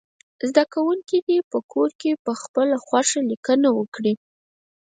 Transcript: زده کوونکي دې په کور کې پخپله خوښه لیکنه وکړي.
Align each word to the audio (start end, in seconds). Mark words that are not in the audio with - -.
زده 0.49 0.63
کوونکي 0.73 1.17
دې 1.27 1.37
په 1.51 1.57
کور 1.71 1.89
کې 2.01 2.11
پخپله 2.25 2.75
خوښه 2.85 3.19
لیکنه 3.31 3.69
وکړي. 3.77 4.13